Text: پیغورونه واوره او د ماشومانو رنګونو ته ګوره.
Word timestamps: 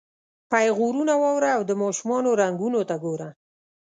پیغورونه 0.51 1.13
واوره 1.23 1.49
او 1.57 1.61
د 1.69 1.71
ماشومانو 1.81 2.29
رنګونو 2.41 2.79
ته 2.89 2.95
ګوره. 3.03 3.29